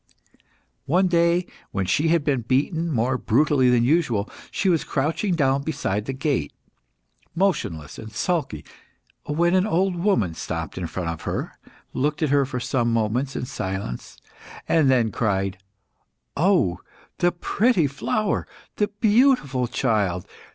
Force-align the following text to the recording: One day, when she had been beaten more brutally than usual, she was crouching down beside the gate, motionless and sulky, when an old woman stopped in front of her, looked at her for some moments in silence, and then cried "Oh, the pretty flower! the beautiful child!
One 0.87 1.05
day, 1.05 1.45
when 1.69 1.85
she 1.85 2.07
had 2.07 2.23
been 2.23 2.41
beaten 2.41 2.89
more 2.89 3.19
brutally 3.19 3.69
than 3.69 3.83
usual, 3.83 4.27
she 4.49 4.67
was 4.67 4.83
crouching 4.83 5.35
down 5.35 5.61
beside 5.61 6.05
the 6.05 6.11
gate, 6.13 6.51
motionless 7.35 7.99
and 7.99 8.11
sulky, 8.11 8.65
when 9.27 9.53
an 9.53 9.67
old 9.67 9.95
woman 9.95 10.33
stopped 10.33 10.75
in 10.75 10.87
front 10.87 11.09
of 11.09 11.21
her, 11.21 11.51
looked 11.93 12.23
at 12.23 12.29
her 12.31 12.47
for 12.47 12.59
some 12.59 12.91
moments 12.91 13.35
in 13.35 13.45
silence, 13.45 14.17
and 14.67 14.89
then 14.89 15.11
cried 15.11 15.59
"Oh, 16.35 16.79
the 17.19 17.31
pretty 17.31 17.85
flower! 17.85 18.47
the 18.77 18.87
beautiful 18.87 19.67
child! 19.67 20.25